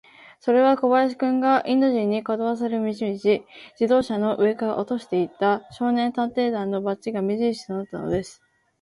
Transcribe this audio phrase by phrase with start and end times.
[0.39, 3.45] それは小林君が、インド人に、かどわかされる道々、自
[3.87, 8.41] 動車の上から落としていった、少年探偵団のバッジが目じるしとなったのです。